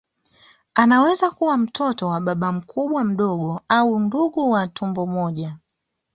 [0.73, 5.57] Anaweza kuwa mtoto wa baba mkubwa mdogo au ndugu wa tumbo moja